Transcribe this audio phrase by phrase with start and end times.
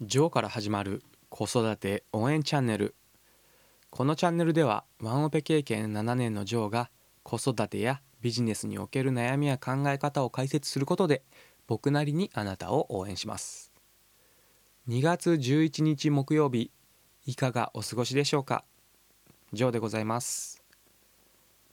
[0.00, 2.94] ジョーから始まる子育て応援チャンネル。
[3.90, 6.88] このチャンネルではワンオペ経験7年のジョーが
[7.24, 11.24] 子育てやビジネスにおける悩みや考え方を解説することで
[11.66, 13.72] 僕なりにあなたを応援します。
[14.88, 16.70] 2月11日木曜日
[17.26, 18.64] いかがお過ごしでしょうか？
[19.52, 20.62] ジョーでございます。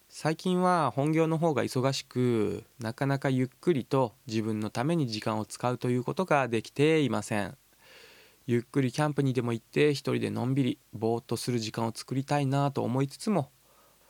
[0.10, 7.56] 最近は本業の方が忙しくなかなかゆっくりと自分のために時間を使うということができていません。
[8.48, 13.50] ゆっくりキャンプにでも行って一人でのんびりぼーっとする時間を作りたいなと思いつつも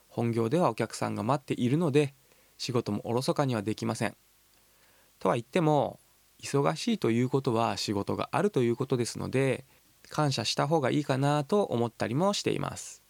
[0.09, 2.13] 本業ではお客さんが待っているので
[2.57, 4.15] 仕事もおろそかにはできません。
[5.19, 5.99] とは言っても
[6.41, 9.65] 忙しいということは仕事があるということですので
[10.09, 13.01] 感謝した方がいいかなと思ったりもしています。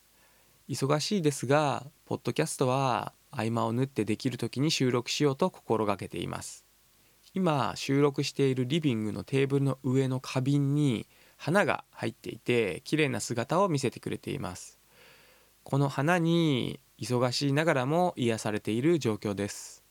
[0.69, 6.64] 忙しいですがポッドキャストは合間を縫ってできる時に収録しようと心がけています。
[7.35, 14.79] 今収録しているリビングのテーブルの上の花瓶に花が入っていて綺麗な姿を見せてくれています。
[15.65, 19.83] この花に忙しいながらも癒されている状況です。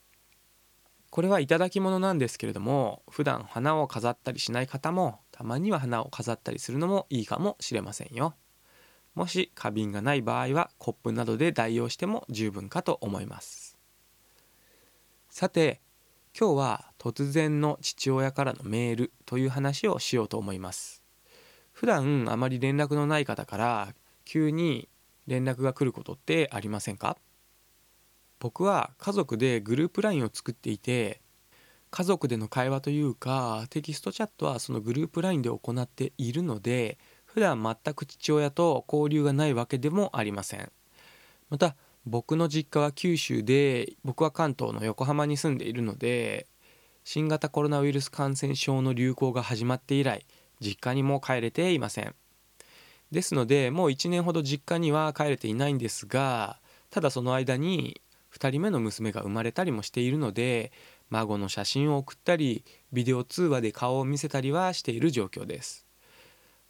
[1.10, 8.34] これは頂き物なんですけれども普段花を飾ったりしない方もたまには花を飾ったりするのもいいかもしれませんよ。
[9.14, 13.76] もし花瓶がない場合はコップなどで代用しても十分かと思います。
[15.28, 15.82] さて
[16.36, 21.02] 今日は突然の父親からのメールという話をしようと思います。
[21.72, 24.88] 普段あまり連絡のない方から急に
[25.26, 27.18] 連絡が来ることってありませんか？
[28.40, 31.20] 僕は家族でグループ LINE を作っていて
[31.90, 36.96] 家族での会話というかテキストチャットはそのグループ LINE で行っているので
[37.26, 40.72] 普段全く父親と交流がないわけでもありません。
[41.50, 46.46] また僕の実家は九州で僕は関東の横浜に住んでいるので
[47.04, 50.26] 新型コロナウイルス感染症の流行が始まって以来
[50.60, 52.14] 実家にも帰れていません。
[53.10, 56.58] ですのでもう1年ほど実家には帰れていないんですが
[56.90, 58.00] ただその間に
[58.32, 60.72] 2人目の娘が生まれたりもしているので
[61.10, 65.86] 孫の写真を送ったりビデオ通話で顔を見せたりはしている状況です。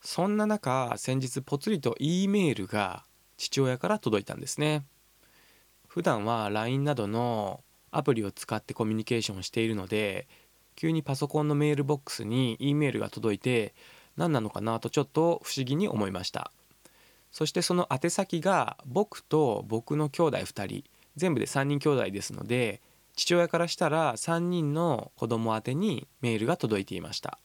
[0.03, 3.05] そんな中先日ぽつりと E メールが
[3.39, 4.85] 父親から届いたんですね。
[5.89, 7.63] 普段は LINE などの
[7.97, 10.27] アプリを使ってコミュニケーションしているので
[10.77, 13.75] 急にパソコンのメールボックスに E メールが届いて
[14.17, 16.51] 何なのかなとちょっと不思議に思いました。
[17.33, 20.85] そしてその宛先が僕と僕の兄弟2人
[21.17, 22.81] 全部で3人兄弟ですので
[23.17, 27.39] 父親からしたら3人の子供宛にメールが届いていました。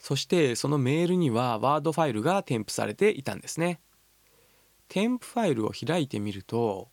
[0.00, 3.80] そしてそのメールにはワードファイルが添付されていたんですね。
[4.88, 6.88] 添付ファイルを開いてみると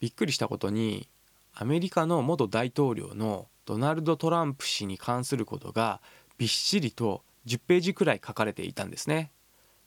[0.00, 1.08] びっくりしたことに
[1.56, 6.00] アメリカの元大統領のドナルド・トランプ氏に関することが
[6.36, 9.30] びっしりと10ページくらい書かれていたんですね。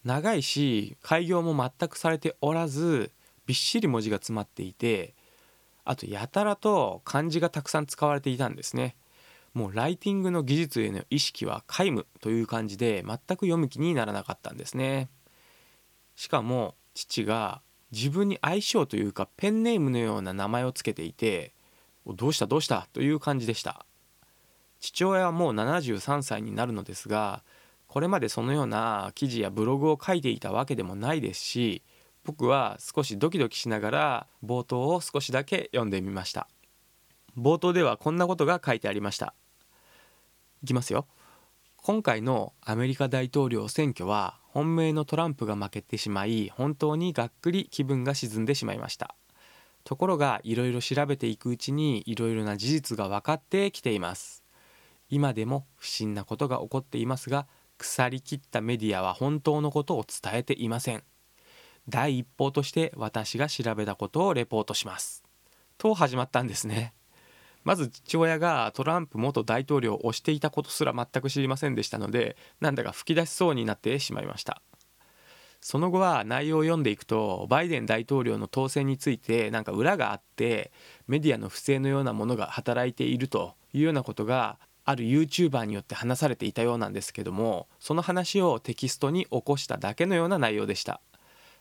[0.06, 3.12] 長いし開業も全くされておらず
[3.46, 5.14] びっしり文字が詰まっていて
[5.84, 8.96] あとやたらと漢字がたくさん使われていたんですね。
[9.54, 15.10] もうライティングの技術への意識は皆無という感じで全く読む気にならなかったんですね。
[16.16, 17.62] しかも父が
[17.92, 21.54] 自分に相性というかペンネームのような名前を付けていて
[22.14, 22.48] どうした？
[22.48, 22.88] どうした？
[22.94, 23.86] という感じでした。
[24.80, 27.44] 父親はもう73歳になるのですが
[27.88, 31.82] これまでそのような記事やブログを書いていたわけでもないですし
[32.26, 36.48] 僕は少しドキドキしながら冒頭を少しだけ読んでみました。
[37.38, 39.34] 冒頭ではこんなことが書いてありました。
[40.64, 41.08] いきますよ。
[41.78, 49.16] 今回のアメリカ大統領選挙は本命のトランプが負けてしまい本当にがっくり気分が沈んでしまいました。
[49.88, 54.44] ところがいろいろ調べていくうちにいろいろな事実が分かってきています。
[55.10, 61.06] 今でも不審なことが起こっていますが腐りきったメディアは本当のことを伝えていません。
[61.88, 65.24] 第一報として私が調べたことをレポートします。
[65.78, 66.94] と始まったんですね。
[67.64, 74.62] まず父親がトランプ元大統領を推していたことすら全く知りませんでしたのでなんだか吹き出しそうになってしまいました。
[75.62, 80.72] その後は内容を読んでいくとバイデン大統領の当選についてなんか裏があって
[81.08, 91.02] メディアの不正のようなものが働いているというようなことがある YouTuber によって話されていたようなんですけどもその話をテキストに起こしただけのような内容でした。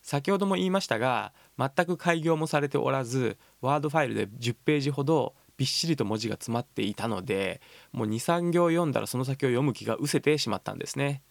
[0.03, 7.61] 先ほども言いましたが全く開業もされておらずワードファイルで10ページほどびっしりと文字が詰まっていたので
[7.91, 11.23] もう23行読んだらその先を読む気が失せてしまったんですね。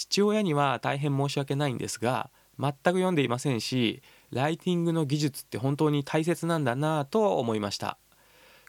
[0.00, 7.98] 父親には大変申し訳ないんですが全く読んでいませんしライティングの技術って本当に大切なんだなと思いました。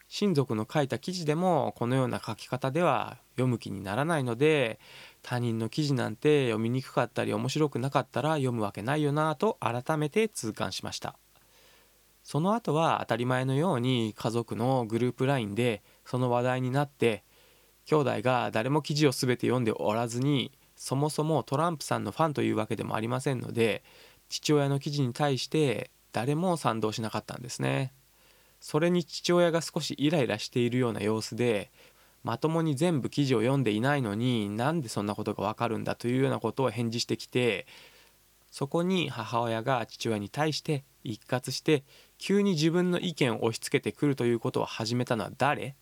[0.08, 4.78] 親族の書いた記事でもこのような書き方では読む気にならないので
[5.22, 11.16] 他人の記事なんて読みにくかったり面白くなかったら読むわけないよなと改めて痛感しました。
[12.22, 17.24] その後は当たり前のように家族のグループ LINE でその話題になって
[17.86, 20.52] 兄弟が誰も記事を全て読んでおらずに
[20.82, 23.84] そもそもトランプさんのファンというわけでもありませんので
[24.28, 27.92] 父親の記事に対して誰も賛同しなかったんですね。
[28.60, 31.70] それに父親が少しイライラしているような様子で
[32.24, 37.66] まともに全部記事を読んでいないのになんでそんなことがわかるんだというようなことを返事してきて
[38.50, 41.84] そこに母親が父親に対して一括して
[42.18, 45.76] 急に自分の意見を押し付けてくるということを始めたのは誰？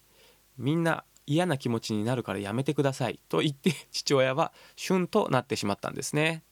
[0.59, 3.21] みんな嫌な気持ちになるからやめてください。
[3.29, 6.43] と言って 父親は旬となってしまったんですね。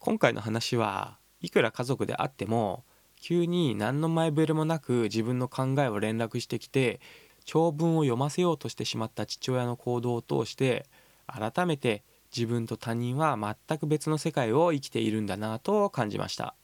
[0.00, 2.84] 今回の話はいくら家族であっても
[3.14, 7.00] 急に何の前触れもなく自分の考えを連絡してきて
[7.44, 10.86] 長文を読ませようとしてしまった父親の行動を通して
[11.28, 12.02] 改めて
[12.36, 16.56] 自分と他人は全く別の世界を生きているんだなと感じました。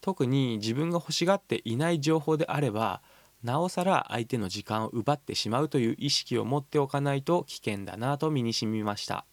[0.00, 3.02] 特に自分が欲しがっていない情報であれば
[3.42, 9.24] なおさら相手の時間を奪ってしまうという意識を持っておかないと危険だなと身に染みました。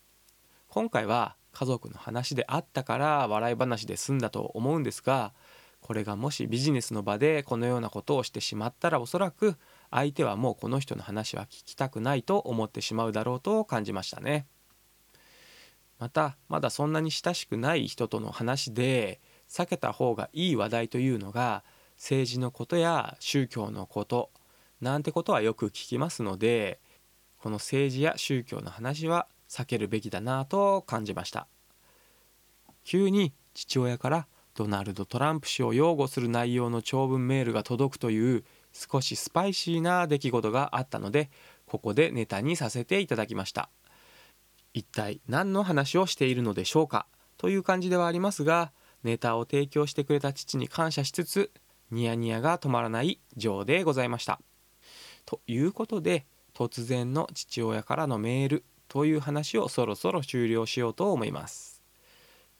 [0.67, 5.33] 今回は家族の話であったから笑い話で済んだと思うんですが
[5.79, 9.55] これがもしビジネスの場でこのようなことをしてしまったらおそらく
[9.89, 14.47] 相手はもうこの人の話は聞きたくないと思ってしまうだろうと感じましたね。
[15.99, 21.63] またまだそんなに親しくない人との話で避けた方がいい話題というのが
[21.97, 24.31] 政治のことや宗教のこと
[24.81, 26.79] なんてことはよく聞きますので
[27.37, 31.47] この政治や宗教の話は避けるべきだなと感じました。
[32.83, 38.43] 急に父親からドナルド・トランプ氏を擁護する内容の長文メールが届くという
[38.73, 41.29] 少しスパイシーな出来事があったので
[41.65, 43.69] ここでネタにさせていただきました。
[44.73, 47.07] 一体何の話をしているのでしょうか
[47.37, 48.71] という感じではありますが
[49.03, 51.51] ネタを提供してくれた父に感謝しつつ
[51.95, 54.41] ニヤニヤが止まらないジョーでございました。
[55.25, 61.81] ということで突然の父親からのメールという話をそろそろ終了しようと思います。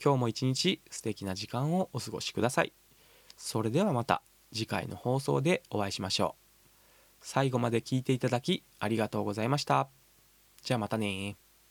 [0.01, 2.71] 今日も一日素敵な時間をお過ごしください。
[3.35, 4.21] それではまた
[4.53, 6.77] 次回の放送でお会いしましょう。
[7.19, 9.89] 最後まで聞いていただきありがとうございました。
[10.63, 11.35] じゃあまたね